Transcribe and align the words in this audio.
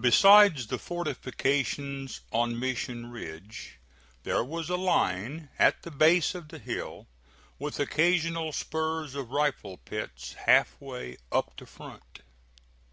Besides 0.00 0.66
the 0.66 0.80
fortifications 0.80 2.22
on 2.32 2.58
Mission 2.58 3.08
Ridge, 3.12 3.78
there 4.24 4.42
was 4.42 4.68
a 4.68 4.74
line 4.76 5.48
at 5.60 5.82
the 5.84 5.92
base 5.92 6.34
of 6.34 6.48
the 6.48 6.58
hill, 6.58 7.06
with 7.56 7.78
occasional 7.78 8.50
spurs 8.52 9.14
of 9.14 9.30
rifle 9.30 9.76
pits 9.76 10.32
half 10.32 10.74
way 10.80 11.18
up 11.30 11.56
the 11.56 11.66
front. 11.66 12.22